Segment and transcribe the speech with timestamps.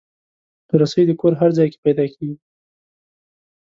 [0.81, 2.37] رسۍ د کور هر ځای کې پیدا کېږي.